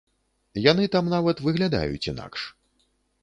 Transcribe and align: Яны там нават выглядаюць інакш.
Яны 0.71 0.87
там 0.95 1.11
нават 1.15 1.43
выглядаюць 1.47 2.09
інакш. 2.13 2.41